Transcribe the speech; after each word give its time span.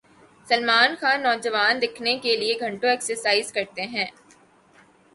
سلمان 0.47 0.89
خان 1.01 1.17
نوجوان 1.23 1.73
دکھنے 1.83 2.13
کیلئے 2.23 2.53
گھنٹوں 2.59 2.89
ایکسرسائز 2.89 3.51
کرتے 3.53 3.83
ہیں 3.93 4.09